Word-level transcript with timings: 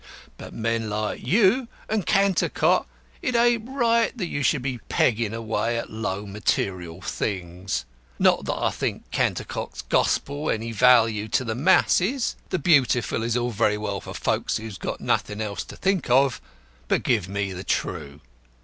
But 0.35 0.51
men 0.51 0.89
like 0.89 1.21
you 1.21 1.67
and 1.87 2.07
Cantercot 2.07 2.87
it 3.21 3.35
ain't 3.35 3.69
right 3.69 4.11
that 4.17 4.25
you 4.25 4.41
should 4.41 4.63
be 4.63 4.79
peggin' 4.89 5.31
away 5.31 5.77
at 5.77 5.91
low 5.91 6.25
material 6.25 7.01
things. 7.01 7.85
Not 8.17 8.45
that 8.45 8.55
I 8.57 8.71
think 8.71 9.11
Cantercot's 9.11 9.83
gospel 9.83 10.49
any 10.49 10.71
value 10.71 11.27
to 11.27 11.43
the 11.43 11.53
masses. 11.53 12.35
The 12.49 12.57
Beautiful 12.57 13.21
is 13.21 13.37
all 13.37 13.51
very 13.51 13.77
well 13.77 14.01
for 14.01 14.15
folks 14.15 14.57
who've 14.57 14.79
got 14.79 15.01
nothing 15.01 15.39
else 15.39 15.63
to 15.65 15.75
think 15.75 16.09
of, 16.09 16.41
but 16.87 17.03
give 17.03 17.29
me 17.29 17.53
the 17.53 17.63
True. 17.63 18.21